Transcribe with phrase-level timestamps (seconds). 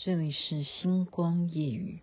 [0.00, 1.98] 这里是星光夜语。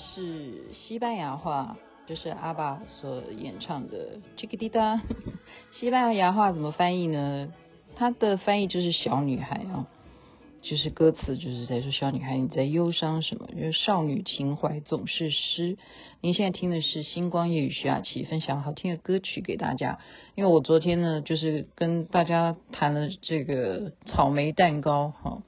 [0.00, 5.00] 是西班牙话，就是阿爸所演唱的 Chiquitita。
[5.78, 7.52] 西班牙话怎么翻译呢？
[7.96, 9.86] 它的翻译就是小女孩啊，
[10.62, 15.76] 就是歌词就是在说小女孩你在忧伤什么，就是少女情怀总是诗。
[16.22, 19.98] 您现在听的是星光夜雨徐雅琪分享好听的歌曲给大家。
[20.34, 25.42] 因为我昨天呢，就是跟大家谈了这个草莓蛋糕哈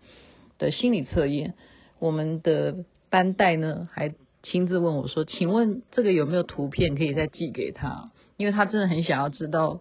[0.58, 1.54] 的心理测验，
[1.98, 2.84] 我们的。
[3.12, 8.10] 班代呢还亲自问我说：“请问这个有没有图片可以再寄给他？
[8.36, 9.80] 因为他真的很想要知道，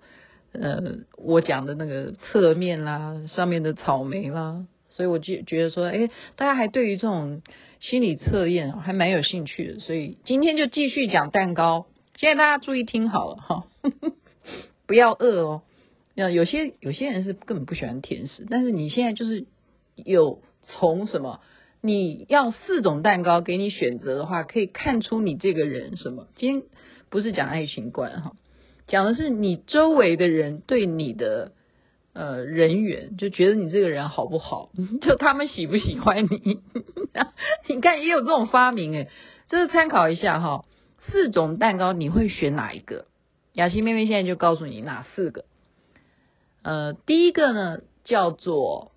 [0.51, 7.41] 呃，我讲的那个侧面啦，上面的草莓啦，所以我就觉得说，哎，大家还对于这种
[7.79, 11.87] 心理测验还蛮有兴趣的，所以今天就继续讲蛋糕。
[12.17, 13.67] 现在大家注意听好了哈，
[14.85, 15.63] 不要饿哦。
[16.13, 19.45] 那有些有些人是根本不喜欢甜食，但是你现在就是
[19.95, 21.39] 有从什么？”
[21.83, 26.27] 你要四种蛋糕给你选择的话，可以看出你这个人什么？
[26.35, 26.69] 今天
[27.09, 28.33] 不是讲爱情观哈，
[28.87, 31.53] 讲的是你周围的人对你的
[32.13, 34.69] 呃人缘，就觉得你这个人好不好？
[35.01, 36.59] 就他们喜不喜欢你？
[37.67, 39.09] 你看也有这种发明诶，
[39.49, 40.65] 这是参考一下哈。
[41.07, 43.05] 四种蛋糕你会选哪一个？
[43.53, 45.45] 雅琪妹妹现在就告诉你哪四个。
[46.61, 48.91] 呃，第一个呢叫做。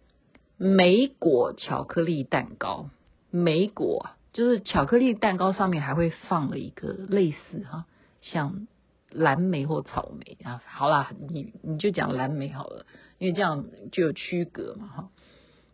[0.56, 2.88] 莓果巧克力蛋糕，
[3.30, 7.86] 莓果就是巧克力蛋糕上面还会放了一个类似哈，
[8.22, 8.66] 像
[9.10, 10.62] 蓝莓或草莓啊。
[10.66, 12.86] 好啦，你你就讲蓝莓好了，
[13.18, 15.08] 因为这样就有区隔嘛哈。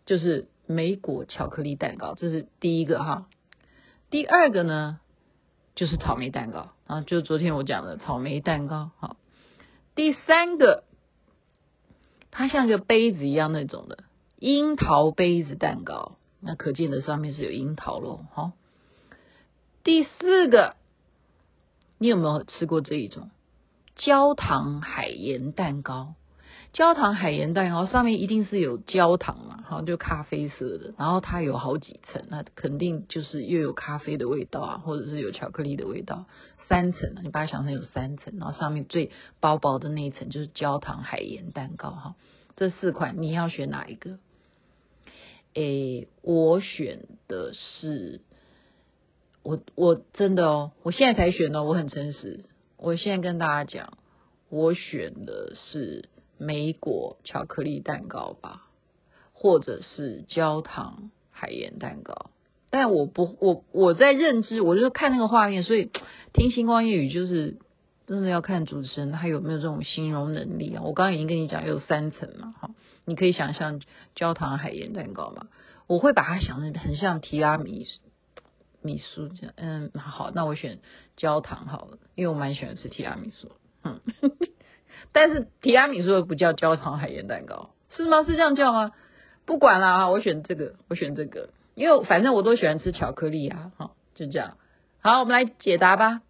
[0.06, 3.26] 就是莓果巧克力蛋糕，这是第一个哈。
[4.08, 4.98] 第二个呢，
[5.74, 9.16] 就是草莓蛋糕啊，就昨天我讲的草莓蛋糕哈。
[9.94, 10.84] 第三个，
[12.30, 14.04] 它像个杯子一样那种的。
[14.40, 18.20] 樱桃杯子蛋糕，那可见的上面是有樱桃喽。
[18.32, 18.52] 好，
[19.84, 20.76] 第四个，
[21.98, 23.30] 你有没有吃过这一种
[23.96, 26.14] 焦糖海盐蛋糕？
[26.72, 29.62] 焦糖海盐蛋糕上面一定是有焦糖嘛？
[29.66, 36.24] 好，就咖啡色的，然后它有好几层，那肯定就是又有咖啡的味道啊，或者是有巧克力的味道，
[36.66, 41.90] 三层，你把它想成有三层，然后上面最薄薄的那一层就是焦糖海盐蛋糕。
[41.90, 42.14] 哈，
[42.56, 44.18] 这四款你要选哪一个？
[45.54, 48.20] 诶，我选的是
[49.42, 52.44] 我我真的哦，我现在才选的，我很诚实。
[52.76, 53.98] 我现在跟大家讲，
[54.48, 56.08] 我选的是
[56.38, 58.68] 莓果巧克力蛋糕吧，
[59.32, 62.30] 或者是焦糖海盐蛋糕。
[62.70, 65.90] 但我不，我我在认知，我就是看那个画面，所以
[66.32, 67.56] 听星光夜语就是
[68.10, 70.82] 真的要看主持人他有没有这种形容能力啊。
[70.82, 72.70] 我刚刚已经跟你讲有三层嘛，哈。
[73.04, 73.80] 你可以想象
[74.16, 75.46] 焦糖海盐蛋糕嘛？
[75.86, 77.86] 我会把它想的很像提拉米
[78.82, 79.54] 米苏这样。
[79.56, 80.80] 嗯，好，那我选
[81.16, 83.52] 焦糖好了，因为我蛮喜欢吃提拉米苏。
[83.84, 84.00] 嗯，
[85.12, 88.24] 但是提拉米苏的不叫焦糖海盐蛋糕，是吗？
[88.24, 88.90] 是这样叫吗？
[89.46, 93.70] 不管啦，我选这个，我选这个，因为反正我都喜欢吃巧克力啊。
[93.76, 94.56] 好，就这样。
[95.00, 96.22] 好，我们来解答吧。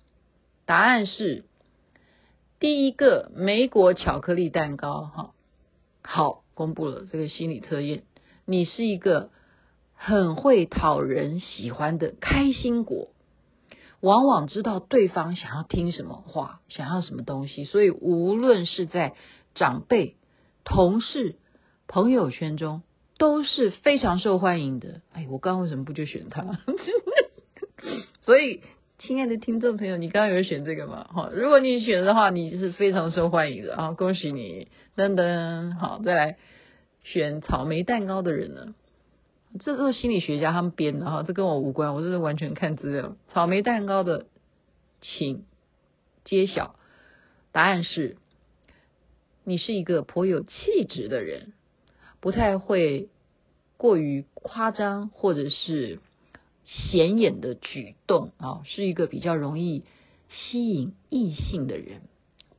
[0.67, 1.45] 答案是
[2.61, 5.03] 第一个莓果巧克力蛋糕。
[5.07, 5.35] 哈，
[6.03, 6.45] 好。
[6.53, 8.03] 公布了这个心理测验，
[8.45, 9.31] 你是一个
[9.95, 13.09] 很会讨人喜欢的开心果，
[14.01, 19.15] 往往知道对方想要听什么话，想要什么东西，所以无论是在
[19.55, 20.17] 长辈、
[20.65, 21.37] 同事、
[21.89, 22.83] 朋友圈中
[23.17, 25.01] 都是非常受欢迎的。
[25.15, 26.61] 哎，我刚刚为什么不就选他？
[28.21, 28.61] 所以，
[29.01, 31.09] 亲爱的听众朋友，你刚刚有选这个吗？
[31.11, 33.93] 好，如果你选的话，你是非常受欢迎的啊！
[33.93, 36.37] 恭喜你，噔噔，好，再来
[37.03, 38.75] 选草莓蛋糕的人呢？
[39.59, 43.17] 这都是心理学家他们编的哈，这跟我无关，我这是完全看资料。
[43.33, 44.27] 草莓蛋糕的，
[45.01, 45.47] 请
[46.27, 46.75] 揭晓，
[47.53, 48.19] 答案是，
[49.45, 51.55] 你是一个颇有气质的人，
[52.21, 53.09] 不太会
[53.79, 56.01] 过于夸张或者是
[56.93, 59.85] 显眼的举动啊，是一个比较容易
[60.29, 62.03] 吸引异性的人。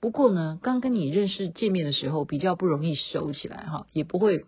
[0.01, 4.45] 不过呢，刚跟你认识见面的时候，比较不容易熟起来哈，也不会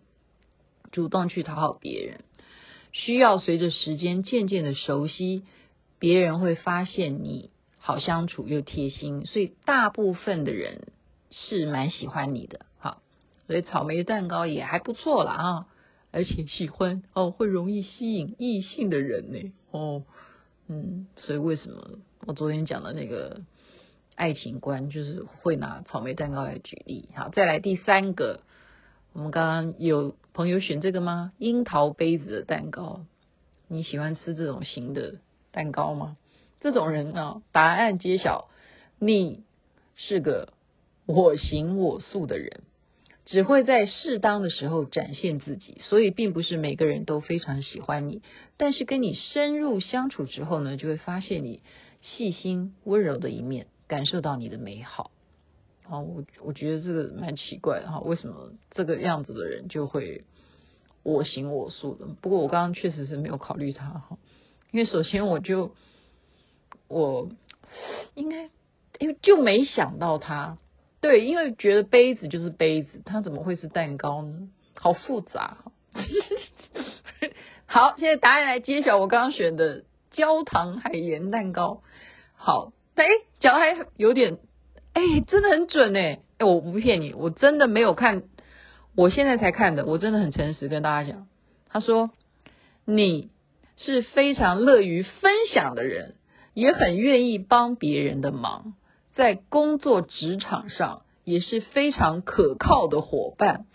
[0.92, 2.22] 主动去讨好别人。
[2.92, 5.44] 需要随着时间渐渐的熟悉，
[5.98, 10.88] 别人会发现你好相处又贴心，所以大部分的人
[11.32, 12.66] 是蛮喜欢你的。
[12.80, 13.02] 好，
[13.48, 15.68] 所以草莓蛋糕也还不错啦啊，
[16.14, 19.52] 而且喜欢哦，会容易吸引异性的人呢。
[19.72, 20.04] 哦，
[20.68, 23.42] 嗯，所以为什么我昨天讲的那个
[24.16, 27.10] 爱情观，就是会拿草莓蛋糕来举例。
[27.16, 28.42] 好，再来第三个。
[29.12, 31.34] 我们刚刚有朋友选这个吗？
[31.38, 33.06] 樱桃杯子的蛋糕，
[33.68, 35.20] 你喜欢吃这种型的
[35.52, 36.18] 蛋糕吗？
[36.62, 38.50] 这种人啊，答案揭晓，
[39.00, 39.44] 你
[39.96, 40.54] 是个
[41.06, 42.62] 我行我素的人，
[43.26, 48.22] 只会在适当的时候展现自己，所以并不是每个人都非常喜欢你。
[48.58, 51.62] 但是跟你深入相处之后呢，就会发现你
[52.02, 55.12] 细心温柔的一面，感受到你的美好。
[55.84, 60.24] 啊，我我觉得这个蛮奇怪的哈，为什么这个样子的人就会
[61.04, 62.06] 我行我素的？
[62.22, 64.18] 不过我刚刚确实是没有考虑他哈，
[64.72, 65.76] 因为首先我就
[66.88, 67.30] 我
[68.16, 68.50] 应该
[69.00, 70.58] 因为就没想到他，
[71.04, 74.48] 对，因为觉得杯子就是杯子，它怎么会是蛋糕呢？
[74.74, 75.58] 好复杂。
[77.68, 81.82] 好，现在答案来揭晓，我刚刚选的焦糖海盐蛋糕。
[82.36, 83.04] 好，哎，
[83.42, 84.38] 讲还有点。
[84.94, 86.22] 哎，真的很准哎！
[86.38, 88.24] 哎，我不骗你，我真的没有看，
[88.96, 91.28] 我现在才看的，我真的很诚实跟大家讲。
[91.68, 92.12] 他说，
[92.86, 93.30] 你
[93.76, 96.16] 是非常乐于分享的人，
[96.54, 98.76] 也很愿意帮别人的忙，
[99.16, 103.66] 在工作职场上也是非常可靠的伙伴，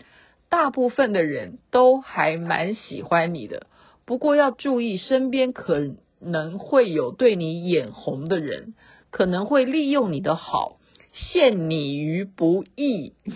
[0.49, 3.67] 大部分的人都还蛮喜欢你的。
[4.05, 8.75] 不过要注意，身边可能会有对你眼红的人，
[9.11, 10.75] 可能会利用你的好。
[11.11, 13.15] 陷你于不义，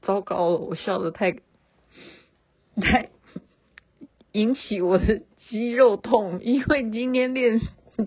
[0.00, 0.58] 糟糕了！
[0.58, 1.32] 我笑得太
[2.80, 3.10] 太
[4.30, 7.60] 引起我的肌肉痛，因为今天练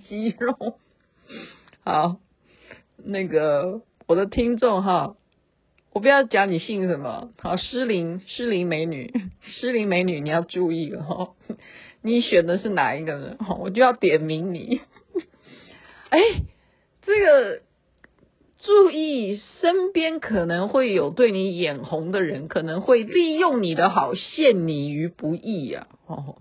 [0.07, 0.77] 肌肉。
[1.83, 2.17] 好，
[2.97, 5.15] 那个我的听众哈，
[5.93, 11.33] 我不要讲你姓什么，好，诗玲，诗玲美女， 诗玲美女，你要注意了哈。
[12.01, 13.37] 你选的是哪一个呢？
[13.59, 14.81] 我就要点名你。
[16.09, 16.19] 哎，
[17.01, 17.61] 这个
[18.59, 25.87] 注意，身边可能会有对你眼红的人，可能会利用你的好，陷你于不义呀。
[26.07, 26.37] 哦，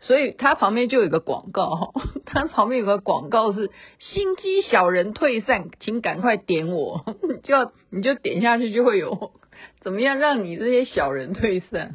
[0.00, 1.92] 所以他旁边就有个广告，
[2.26, 7.04] 他旁边有个广告是“心机小人退散，请赶快点我”，
[7.42, 9.32] 就要你就点下去就会有
[9.80, 11.94] 怎么样让你这些小人退散。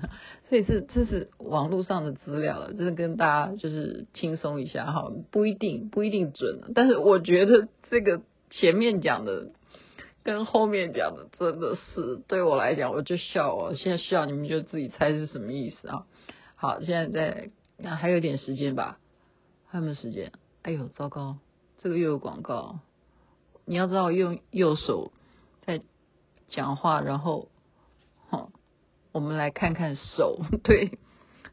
[0.50, 9.52] 这是这是网络上的资料了，真的跟大家就是轻松一下哈，不一定不一定准，但是我觉得这个前面讲的
[10.26, 16.04] 跟后面讲的真的是对我来讲，我就笑哦，现在笑你们就自己猜是什么意思啊？
[16.58, 17.50] 好，现在在
[17.82, 19.00] 那还有点时间吧，
[19.68, 20.32] 还有没有时间？
[20.62, 21.38] 哎呦，糟糕，
[21.80, 22.80] 这个又有广告，
[23.66, 25.12] 你要知道用右手
[25.66, 25.82] 在
[26.50, 27.48] 讲话，然后。
[29.14, 30.98] 我们来看看手，对，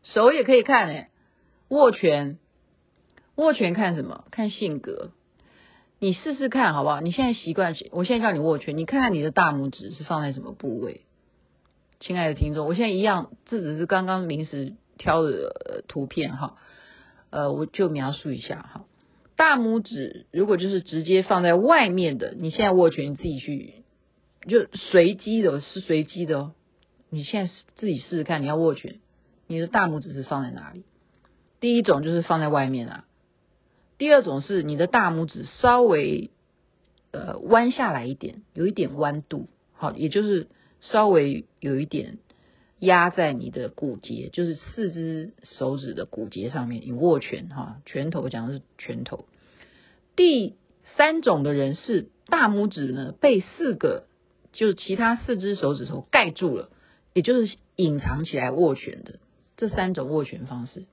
[0.05, 1.09] 手也可以看诶，
[1.67, 2.39] 握拳，
[3.35, 4.27] 握拳看什么？
[4.31, 5.11] 看性格。
[5.99, 7.01] 你试试看好不好？
[7.01, 11.01] 你现在习惯，我现在叫你握拳，你看看你的大拇指是放在什么部位？
[11.99, 16.59] 亲爱的听众，我现在一样，这只是刚刚临时挑的图片哈，
[17.31, 18.85] 呃，我就描述一下哈。
[19.37, 23.85] 大拇指如果就是直接放在外面的，你现在握拳，你自己去，
[24.47, 26.53] 就随机的，是随机的哦。
[27.09, 28.99] 你现在自己试试看，你要握拳，
[29.47, 30.85] 你的大拇指是放在哪里？
[31.61, 33.05] 第一种就是放在外面啊，
[33.97, 36.31] 第二种是你的大拇指稍微
[37.13, 40.49] 呃弯下来一点，有一点弯度，好，也就是
[40.81, 42.19] 稍微有一点
[42.79, 46.83] 压在你的骨节，就是四只手指的骨节上面。
[46.85, 49.27] 你握拳哈，拳头讲的是拳头。
[50.17, 50.57] 第
[50.97, 54.05] 三种的人是大拇指呢被四个，
[54.53, 56.71] 就是其他四只手指头盖住了，
[57.15, 59.19] 也就是隐藏起来握拳的。
[59.57, 60.87] 这三种握拳方式，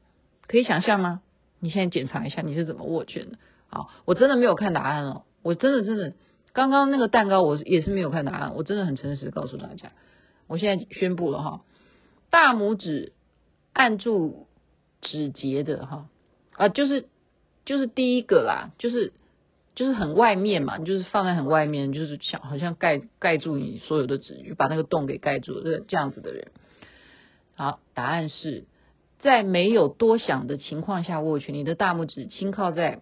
[0.48, 1.22] 可以想象吗？
[1.60, 3.38] 你现在检查一下你是怎么握拳的。
[3.68, 6.14] 好，我真的没有看答案哦，我真的真的，
[6.52, 9.92] 刚刚那个蛋糕我也是没有看答案，我真的很诚实告诉大家，
[10.48, 11.62] 我现在宣布了哈，
[12.36, 13.14] 大拇指
[13.72, 14.48] 按住
[15.00, 16.10] 指节的哈
[16.52, 17.06] 啊，就是
[17.64, 19.14] 就是第一个啦，就是
[19.74, 26.52] 就是很外面嘛，就是放在很外面，就是像好像盖盖住你所有的指，把那个洞给盖住，这这样子的人。
[27.56, 28.66] 好，答案是。
[29.22, 33.00] 在没有多想的情况下握拳，你的大拇指轻靠在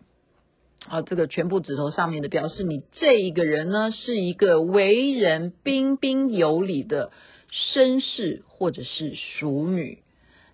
[0.88, 7.12] 啊这个全部指头上面的，表示你这一个人呢是一个为人彬彬有礼的
[7.54, 10.02] 绅士或者是淑女。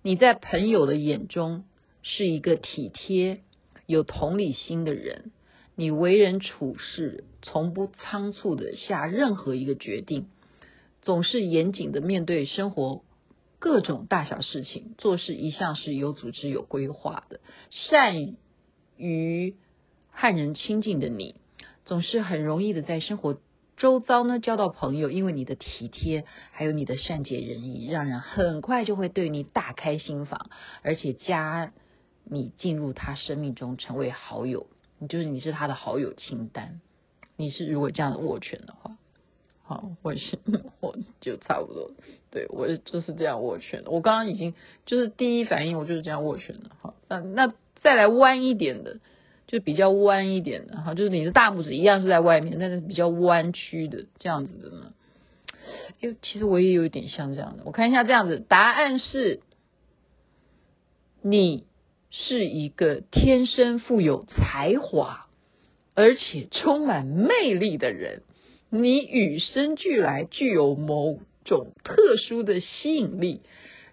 [0.02, 1.64] 你在朋友的眼中
[2.02, 3.40] 是一个体贴、
[3.86, 5.32] 有同理心的人。
[5.76, 10.28] 你为人处事从不仓促的下任何一个决定，
[11.00, 13.02] 总是严谨的面对生活。
[13.58, 17.40] 各种大小事情，做事一向是有组织、有规划的。
[17.70, 18.36] 善
[18.96, 19.54] 于
[20.10, 21.34] 和人亲近的你，
[21.84, 23.38] 总是很容易的在生活
[23.80, 30.50] 周遭呢交到朋友，因为你的体贴，还有你的善解人意，让人很快就会对你大开心房，
[30.82, 31.72] 而且加
[32.24, 34.66] 你进入他生命中成为好友。
[34.98, 36.82] 你就是你是他的好友清单。
[37.36, 38.98] 你是如果这样的握拳的话。
[39.62, 40.38] 好，我是
[40.80, 41.92] 我就差不多，
[42.30, 43.90] 对我就是这样握拳的。
[43.90, 46.70] 我刚刚已经就是第一反应，我就是这样握拳的。
[46.82, 48.98] 好，那那再来弯一点的，
[49.50, 54.92] 就比较弯一点的，哈，就是你的大拇指一样是在外面，但是比较弯曲的这样子的呢。
[55.98, 59.40] 因为其实我也有一点像这样的，我看一下这样子，答案是，
[61.20, 61.64] 你
[62.10, 65.26] 是一个天生富有才华，
[65.94, 68.22] 而且充满魅力的人。
[68.68, 73.40] 你与生俱来具有某种特殊的吸引力，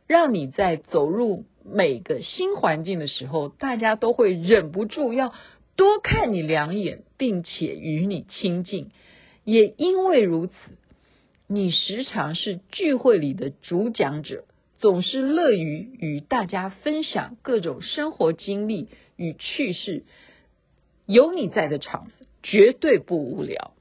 [0.07, 5.33] 让你在走入每个新环境的时候，大家都会忍不住要
[5.75, 8.89] 多看你两眼，并且与你亲近。
[9.43, 10.53] 也因为如此，
[11.47, 14.45] 你时常是聚会里的主讲者，
[14.77, 20.03] 总是乐于与大家分享各种生活经历与趣事。
[21.05, 23.73] 有你在的场子，绝对不无聊。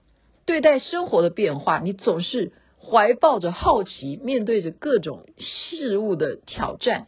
[0.45, 2.53] 对待生活的变化，你总是
[2.89, 7.07] 怀抱着好奇，面对着各种事物的挑战，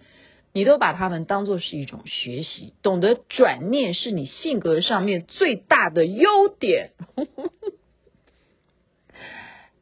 [0.52, 2.74] 你都把它们当做是一种学习。
[2.82, 6.90] 懂得转念是你性格上面最大的优点。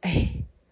[0.02, 0.28] 哎，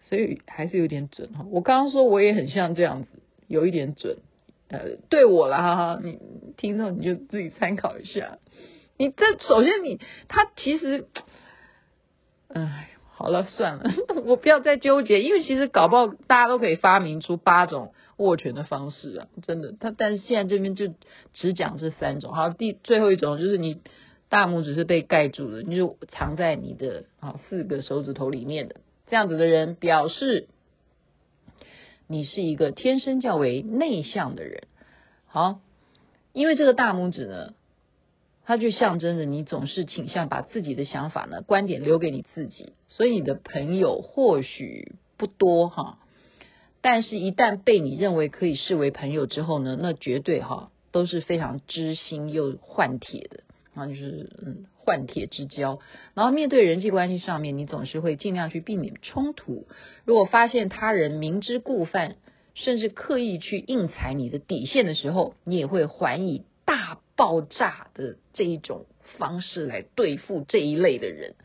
[0.07, 1.45] 所以还是有点准哈。
[1.49, 3.09] 我刚刚说我也很像这样子，
[3.47, 4.19] 有一点准。
[4.67, 6.19] 呃，对我了哈哈，你
[6.57, 8.37] 听到你就自己参考一下。
[8.97, 11.07] 你这首先你他其实。
[12.47, 13.83] 哎，好了，算了，
[14.27, 19.73] 我不要再纠结，因为其实搞不好大家都可以发明出八种握拳的方式啊，真的。
[19.79, 20.93] 他但是现在这边就
[21.31, 22.33] 只讲这三种。
[22.33, 23.79] 好，第最后一种就是你
[24.27, 28.75] 大拇指是被盖住的，你就藏在你的啊四个手指头里面的，
[29.07, 30.49] 这样子的人表示
[32.07, 34.63] 你是一个天生较为内向的人。
[35.25, 35.61] 好，
[36.33, 37.53] 因为这个大拇指呢。
[38.45, 45.97] 它就象征着你总是倾向把自己的想法呢、观点留给你自己，所以你的朋友或许不多哈，
[46.81, 53.39] 但是一旦被你认为可以视为朋友之后呢，那绝对哈都是非常知心又换铁的
[53.73, 55.79] 啊，就是嗯换铁之交。
[56.13, 59.65] 然后面对人际关系上面，你总是会尽量去避免冲突。
[60.05, 62.17] 如果发现他人明知故犯，
[62.53, 68.85] 甚至刻意去硬踩你的底线的时候，你也会还以大爆炸的这一种
[69.17, 71.35] 方式来对付这一类的人，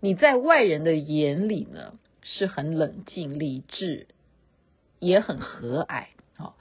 [0.00, 4.06] 你在外人的眼里呢，是很冷静、理智，
[4.98, 6.06] 也很和蔼。
[6.36, 6.54] 啊，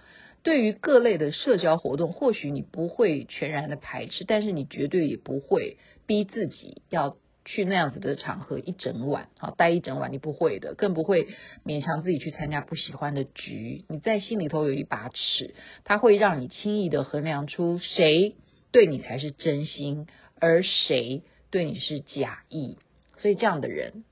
[0.44, 11.30] 对于各类的社交活动，或许你不会全然的排斥，但是你绝对也不会逼自己要去那样子的场合一整晚，好，待一整晚，你不会的，更不会
[11.66, 13.86] 勉强自己去参加不喜欢的局。
[13.88, 18.36] 你在心里头有一把尺，它会让你轻易的衡量出谁。
[18.72, 20.08] 对你才是真心，
[20.40, 22.78] 而谁对你是假意？
[23.18, 24.04] 所以这样的人，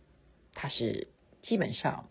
[0.53, 1.07] 他是
[1.41, 2.09] 基本上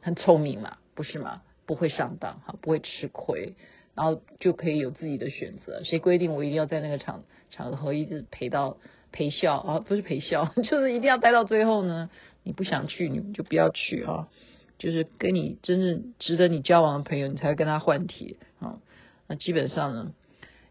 [0.00, 1.42] 很聪明嘛，不是吗？
[1.66, 3.54] 不会上当哈，不会吃亏，
[3.94, 5.82] 然后就可以有自己的选择。
[5.84, 8.78] 谁规定我一定要在那个场场合一直陪到
[9.12, 9.80] 陪笑啊？
[9.80, 12.10] 不是陪笑， 就是一定要待到最后呢？
[12.42, 14.28] 你不想去，你就不要去啊。
[14.78, 18.78] 就是跟你真正值得你交往的朋友，你才会跟他换帖啊。
[19.26, 20.14] 那基本上呢，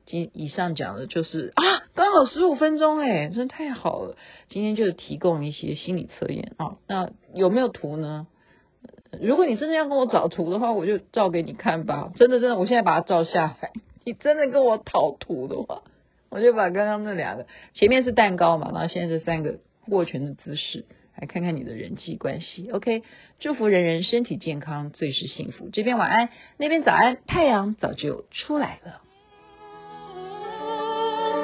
[0.07, 4.15] 今以上讲的就是 啊，刚好十五分钟哎，真太好了。
[4.49, 6.77] 今天就提供一些心理测验啊。
[6.87, 8.25] 那有没有图呢？
[9.21, 12.11] 如果你真的要跟我找图的话，我就照给你看吧。
[12.15, 13.71] 真的真的，我现在把它照下来。
[14.05, 15.83] 你真的跟我讨图的话，
[16.29, 20.85] 我就把刚刚那两个，前面是蛋糕嘛，然后现在是三个握拳的姿势，
[21.17, 22.69] 来看看你的人际关系。
[22.71, 23.03] OK，
[23.39, 25.69] 祝福人人身体健康，最是幸福。
[25.71, 29.01] 这边晚安，那边早安，太阳早就出来了。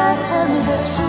[0.00, 0.99] had ended